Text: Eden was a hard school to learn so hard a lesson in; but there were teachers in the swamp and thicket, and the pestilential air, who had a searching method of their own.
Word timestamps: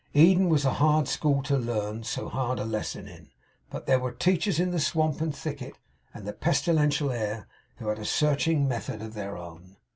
Eden 0.15 0.49
was 0.49 0.65
a 0.65 0.73
hard 0.73 1.07
school 1.07 1.43
to 1.43 1.55
learn 1.57 2.03
so 2.03 2.27
hard 2.27 2.57
a 2.57 2.65
lesson 2.65 3.07
in; 3.07 3.29
but 3.69 3.85
there 3.85 3.99
were 3.99 4.11
teachers 4.11 4.59
in 4.59 4.71
the 4.71 4.79
swamp 4.79 5.21
and 5.21 5.35
thicket, 5.35 5.75
and 6.11 6.25
the 6.25 6.33
pestilential 6.33 7.11
air, 7.11 7.47
who 7.75 7.87
had 7.87 7.99
a 7.99 8.05
searching 8.05 8.67
method 8.67 9.03
of 9.03 9.13
their 9.13 9.37
own. 9.37 9.77